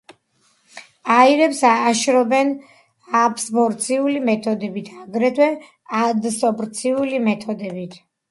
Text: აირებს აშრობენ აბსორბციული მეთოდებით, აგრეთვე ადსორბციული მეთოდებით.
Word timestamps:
აირებს 1.15 1.59
აშრობენ 1.71 2.49
აბსორბციული 3.19 4.23
მეთოდებით, 4.31 4.89
აგრეთვე 5.03 5.51
ადსორბციული 6.01 7.21
მეთოდებით. 7.31 8.01